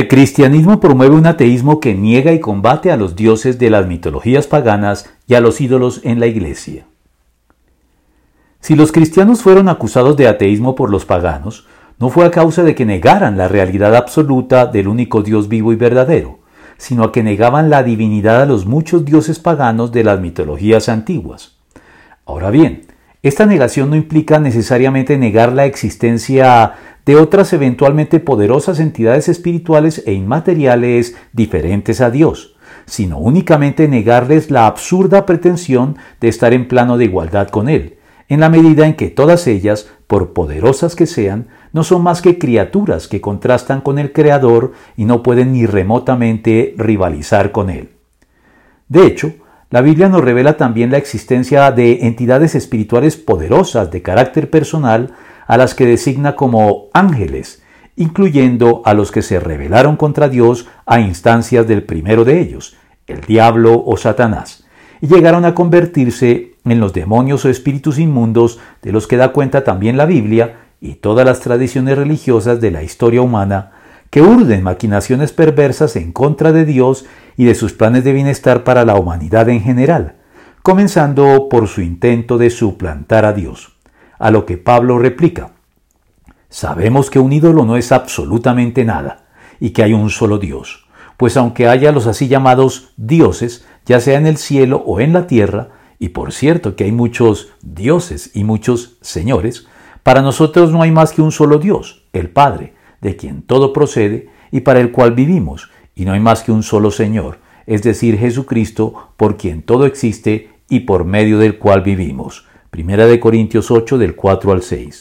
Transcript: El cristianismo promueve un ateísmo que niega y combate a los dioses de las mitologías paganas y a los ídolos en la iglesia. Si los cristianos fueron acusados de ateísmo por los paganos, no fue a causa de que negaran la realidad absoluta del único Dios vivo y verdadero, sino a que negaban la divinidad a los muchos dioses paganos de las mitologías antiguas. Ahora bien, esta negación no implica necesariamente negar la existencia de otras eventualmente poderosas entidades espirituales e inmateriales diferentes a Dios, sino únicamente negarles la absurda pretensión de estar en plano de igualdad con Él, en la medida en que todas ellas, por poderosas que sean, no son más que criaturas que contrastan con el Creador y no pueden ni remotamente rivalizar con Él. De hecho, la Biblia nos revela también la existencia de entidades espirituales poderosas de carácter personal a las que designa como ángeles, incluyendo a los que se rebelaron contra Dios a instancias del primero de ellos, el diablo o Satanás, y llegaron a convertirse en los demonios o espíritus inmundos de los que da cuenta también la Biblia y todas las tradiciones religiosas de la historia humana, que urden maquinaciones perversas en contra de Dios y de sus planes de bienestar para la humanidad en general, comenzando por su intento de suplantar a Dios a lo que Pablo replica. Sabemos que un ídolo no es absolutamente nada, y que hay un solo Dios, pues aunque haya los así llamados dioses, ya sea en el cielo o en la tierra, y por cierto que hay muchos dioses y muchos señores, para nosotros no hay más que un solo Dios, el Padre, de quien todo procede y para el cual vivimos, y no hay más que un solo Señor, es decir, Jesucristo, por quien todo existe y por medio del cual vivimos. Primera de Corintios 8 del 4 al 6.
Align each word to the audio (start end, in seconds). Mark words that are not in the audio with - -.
El 0.00 0.08
cristianismo 0.08 0.80
promueve 0.80 1.14
un 1.14 1.26
ateísmo 1.26 1.78
que 1.78 1.92
niega 1.92 2.32
y 2.32 2.40
combate 2.40 2.90
a 2.90 2.96
los 2.96 3.16
dioses 3.16 3.58
de 3.58 3.68
las 3.68 3.86
mitologías 3.86 4.46
paganas 4.46 5.10
y 5.26 5.34
a 5.34 5.42
los 5.42 5.60
ídolos 5.60 6.00
en 6.04 6.20
la 6.20 6.26
iglesia. 6.26 6.86
Si 8.60 8.76
los 8.76 8.92
cristianos 8.92 9.42
fueron 9.42 9.68
acusados 9.68 10.16
de 10.16 10.26
ateísmo 10.26 10.74
por 10.74 10.90
los 10.90 11.04
paganos, 11.04 11.66
no 11.98 12.08
fue 12.08 12.24
a 12.24 12.30
causa 12.30 12.62
de 12.62 12.74
que 12.74 12.86
negaran 12.86 13.36
la 13.36 13.46
realidad 13.46 13.94
absoluta 13.94 14.64
del 14.64 14.88
único 14.88 15.22
Dios 15.22 15.48
vivo 15.48 15.70
y 15.70 15.76
verdadero, 15.76 16.38
sino 16.78 17.04
a 17.04 17.12
que 17.12 17.22
negaban 17.22 17.68
la 17.68 17.82
divinidad 17.82 18.40
a 18.40 18.46
los 18.46 18.64
muchos 18.64 19.04
dioses 19.04 19.38
paganos 19.38 19.92
de 19.92 20.02
las 20.02 20.18
mitologías 20.18 20.88
antiguas. 20.88 21.58
Ahora 22.24 22.48
bien, 22.48 22.86
esta 23.22 23.44
negación 23.44 23.90
no 23.90 23.96
implica 23.96 24.38
necesariamente 24.38 25.18
negar 25.18 25.52
la 25.52 25.66
existencia 25.66 26.74
de 27.04 27.16
otras 27.16 27.52
eventualmente 27.52 28.18
poderosas 28.18 28.80
entidades 28.80 29.28
espirituales 29.28 30.02
e 30.06 30.12
inmateriales 30.12 31.16
diferentes 31.32 32.00
a 32.00 32.10
Dios, 32.10 32.56
sino 32.86 33.18
únicamente 33.18 33.88
negarles 33.88 34.50
la 34.50 34.66
absurda 34.66 35.26
pretensión 35.26 35.96
de 36.20 36.28
estar 36.28 36.54
en 36.54 36.66
plano 36.66 36.96
de 36.96 37.04
igualdad 37.04 37.48
con 37.48 37.68
Él, 37.68 37.98
en 38.28 38.40
la 38.40 38.48
medida 38.48 38.86
en 38.86 38.94
que 38.94 39.08
todas 39.08 39.46
ellas, 39.46 39.90
por 40.06 40.32
poderosas 40.32 40.94
que 40.96 41.06
sean, 41.06 41.48
no 41.72 41.84
son 41.84 42.02
más 42.02 42.22
que 42.22 42.38
criaturas 42.38 43.06
que 43.06 43.20
contrastan 43.20 43.80
con 43.80 43.98
el 43.98 44.12
Creador 44.12 44.72
y 44.96 45.04
no 45.04 45.22
pueden 45.22 45.52
ni 45.52 45.66
remotamente 45.66 46.74
rivalizar 46.78 47.52
con 47.52 47.70
Él. 47.70 47.90
De 48.88 49.06
hecho, 49.06 49.32
la 49.70 49.82
Biblia 49.82 50.08
nos 50.08 50.22
revela 50.22 50.56
también 50.56 50.90
la 50.90 50.98
existencia 50.98 51.70
de 51.70 52.06
entidades 52.06 52.56
espirituales 52.56 53.16
poderosas 53.16 53.92
de 53.92 54.02
carácter 54.02 54.50
personal 54.50 55.12
a 55.46 55.56
las 55.56 55.76
que 55.76 55.86
designa 55.86 56.34
como 56.34 56.88
ángeles, 56.92 57.62
incluyendo 57.94 58.82
a 58.84 58.94
los 58.94 59.12
que 59.12 59.22
se 59.22 59.38
rebelaron 59.38 59.96
contra 59.96 60.28
Dios 60.28 60.66
a 60.86 60.98
instancias 60.98 61.68
del 61.68 61.84
primero 61.84 62.24
de 62.24 62.40
ellos, 62.40 62.76
el 63.06 63.20
diablo 63.20 63.84
o 63.86 63.96
Satanás, 63.96 64.64
y 65.00 65.06
llegaron 65.06 65.44
a 65.44 65.54
convertirse 65.54 66.54
en 66.64 66.80
los 66.80 66.92
demonios 66.92 67.44
o 67.44 67.48
espíritus 67.48 68.00
inmundos 68.00 68.58
de 68.82 68.90
los 68.90 69.06
que 69.06 69.16
da 69.16 69.32
cuenta 69.32 69.62
también 69.62 69.96
la 69.96 70.06
Biblia 70.06 70.56
y 70.80 70.94
todas 70.94 71.24
las 71.24 71.38
tradiciones 71.40 71.96
religiosas 71.96 72.60
de 72.60 72.72
la 72.72 72.82
historia 72.82 73.22
humana, 73.22 73.70
que 74.10 74.22
urden 74.22 74.62
maquinaciones 74.62 75.32
perversas 75.32 75.96
en 75.96 76.12
contra 76.12 76.52
de 76.52 76.64
Dios 76.64 77.06
y 77.36 77.44
de 77.44 77.54
sus 77.54 77.72
planes 77.72 78.04
de 78.04 78.12
bienestar 78.12 78.64
para 78.64 78.84
la 78.84 78.96
humanidad 78.96 79.48
en 79.48 79.62
general, 79.62 80.16
comenzando 80.62 81.48
por 81.48 81.68
su 81.68 81.80
intento 81.80 82.36
de 82.36 82.50
suplantar 82.50 83.24
a 83.24 83.32
Dios 83.32 83.76
a 84.18 84.30
lo 84.30 84.44
que 84.44 84.58
Pablo 84.58 84.98
replica. 84.98 85.52
Sabemos 86.50 87.10
que 87.10 87.18
un 87.18 87.32
ídolo 87.32 87.64
no 87.64 87.76
es 87.76 87.90
absolutamente 87.90 88.84
nada, 88.84 89.28
y 89.60 89.70
que 89.70 89.82
hay 89.82 89.92
un 89.92 90.10
solo 90.10 90.38
Dios, 90.38 90.86
pues 91.16 91.36
aunque 91.36 91.68
haya 91.68 91.92
los 91.92 92.06
así 92.06 92.28
llamados 92.28 92.92
dioses, 92.96 93.64
ya 93.86 94.00
sea 94.00 94.18
en 94.18 94.26
el 94.26 94.36
cielo 94.36 94.82
o 94.86 95.00
en 95.00 95.12
la 95.12 95.26
tierra, 95.26 95.68
y 95.98 96.10
por 96.10 96.32
cierto 96.32 96.76
que 96.76 96.84
hay 96.84 96.92
muchos 96.92 97.52
dioses 97.62 98.30
y 98.34 98.44
muchos 98.44 98.98
señores, 99.02 99.66
para 100.02 100.22
nosotros 100.22 100.72
no 100.72 100.82
hay 100.82 100.90
más 100.90 101.12
que 101.12 101.22
un 101.22 101.30
solo 101.30 101.58
Dios, 101.58 102.04
el 102.12 102.30
Padre, 102.30 102.74
de 103.00 103.16
quien 103.16 103.42
todo 103.42 103.72
procede 103.72 104.28
y 104.50 104.60
para 104.60 104.80
el 104.80 104.90
cual 104.90 105.12
vivimos, 105.12 105.70
y 105.94 106.04
no 106.04 106.12
hay 106.12 106.20
más 106.20 106.42
que 106.42 106.52
un 106.52 106.62
solo 106.62 106.90
Señor, 106.90 107.38
es 107.66 107.82
decir, 107.82 108.18
Jesucristo, 108.18 109.12
por 109.16 109.36
quien 109.36 109.62
todo 109.62 109.86
existe 109.86 110.50
y 110.68 110.80
por 110.80 111.04
medio 111.04 111.38
del 111.38 111.58
cual 111.58 111.82
vivimos. 111.82 112.46
Primera 112.70 113.06
de 113.06 113.20
Corintios 113.20 113.70
8 113.70 113.98
del 113.98 114.14
4 114.14 114.52
al 114.52 114.62
6. 114.62 114.98